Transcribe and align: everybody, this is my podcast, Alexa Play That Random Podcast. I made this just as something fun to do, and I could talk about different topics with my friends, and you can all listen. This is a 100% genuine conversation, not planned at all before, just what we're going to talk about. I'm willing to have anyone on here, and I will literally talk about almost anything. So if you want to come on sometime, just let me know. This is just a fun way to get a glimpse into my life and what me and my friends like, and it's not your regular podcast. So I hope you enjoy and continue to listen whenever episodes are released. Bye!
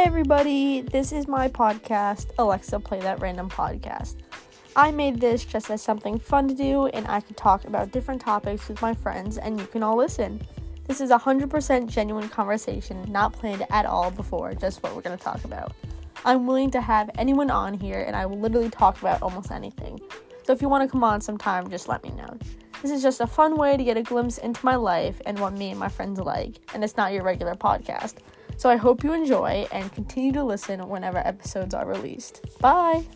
everybody, 0.00 0.80
this 0.80 1.12
is 1.12 1.28
my 1.28 1.46
podcast, 1.46 2.30
Alexa 2.38 2.80
Play 2.80 3.00
That 3.00 3.20
Random 3.20 3.50
Podcast. 3.50 4.16
I 4.74 4.90
made 4.92 5.20
this 5.20 5.44
just 5.44 5.70
as 5.70 5.82
something 5.82 6.18
fun 6.18 6.48
to 6.48 6.54
do, 6.54 6.86
and 6.86 7.06
I 7.06 7.20
could 7.20 7.36
talk 7.36 7.66
about 7.66 7.92
different 7.92 8.22
topics 8.22 8.66
with 8.66 8.80
my 8.80 8.94
friends, 8.94 9.36
and 9.36 9.60
you 9.60 9.66
can 9.66 9.82
all 9.82 9.98
listen. 9.98 10.40
This 10.86 11.02
is 11.02 11.10
a 11.10 11.18
100% 11.18 11.86
genuine 11.86 12.30
conversation, 12.30 13.04
not 13.12 13.34
planned 13.34 13.66
at 13.68 13.84
all 13.84 14.10
before, 14.10 14.54
just 14.54 14.82
what 14.82 14.96
we're 14.96 15.02
going 15.02 15.18
to 15.18 15.22
talk 15.22 15.44
about. 15.44 15.74
I'm 16.24 16.46
willing 16.46 16.70
to 16.70 16.80
have 16.80 17.10
anyone 17.18 17.50
on 17.50 17.74
here, 17.74 18.00
and 18.00 18.16
I 18.16 18.24
will 18.24 18.40
literally 18.40 18.70
talk 18.70 18.98
about 19.02 19.20
almost 19.20 19.52
anything. 19.52 20.00
So 20.44 20.54
if 20.54 20.62
you 20.62 20.70
want 20.70 20.82
to 20.82 20.90
come 20.90 21.04
on 21.04 21.20
sometime, 21.20 21.68
just 21.68 21.88
let 21.88 22.02
me 22.02 22.10
know. 22.12 22.38
This 22.80 22.90
is 22.90 23.02
just 23.02 23.20
a 23.20 23.26
fun 23.26 23.58
way 23.58 23.76
to 23.76 23.84
get 23.84 23.98
a 23.98 24.02
glimpse 24.02 24.38
into 24.38 24.64
my 24.64 24.76
life 24.76 25.20
and 25.26 25.38
what 25.38 25.52
me 25.52 25.70
and 25.70 25.78
my 25.78 25.90
friends 25.90 26.18
like, 26.18 26.54
and 26.72 26.82
it's 26.82 26.96
not 26.96 27.12
your 27.12 27.22
regular 27.22 27.54
podcast. 27.54 28.14
So 28.60 28.68
I 28.68 28.76
hope 28.76 29.02
you 29.02 29.14
enjoy 29.14 29.66
and 29.72 29.90
continue 29.90 30.32
to 30.32 30.44
listen 30.44 30.86
whenever 30.86 31.16
episodes 31.16 31.72
are 31.72 31.86
released. 31.86 32.44
Bye! 32.60 33.06